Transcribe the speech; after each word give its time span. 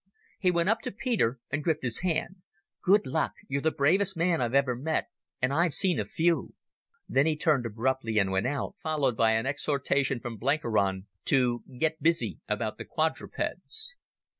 He 0.39 0.49
went 0.49 0.67
up 0.67 0.79
to 0.81 0.91
Peter 0.91 1.37
and 1.51 1.63
gripped 1.63 1.83
his 1.83 1.99
hand. 1.99 2.37
"Good 2.81 3.05
luck. 3.05 3.33
You're 3.47 3.61
the 3.61 3.69
bravest 3.69 4.17
man 4.17 4.41
I've 4.41 4.55
ever 4.55 4.75
met, 4.75 5.05
and 5.39 5.53
I've 5.53 5.75
seen 5.75 5.99
a 5.99 6.05
few." 6.05 6.55
Then 7.07 7.27
he 7.27 7.35
turned 7.37 7.67
abruptly 7.67 8.17
and 8.17 8.31
went 8.31 8.47
out, 8.47 8.73
followed 8.81 9.15
by 9.15 9.33
an 9.33 9.45
exhortation 9.45 10.19
from 10.19 10.37
Blenkiron 10.39 11.05
to 11.25 11.61
"Get 11.77 12.01
busy 12.01 12.39
about 12.49 12.79
the 12.79 12.85
quadrupeds." 12.85 13.95